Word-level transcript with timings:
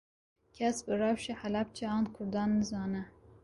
Kes 0.53 0.77
bi 0.87 0.93
rewşa 0.99 1.33
Helepçe 1.43 1.89
an 1.89 2.05
Kurdan 2.13 2.59
nizane 2.59 3.05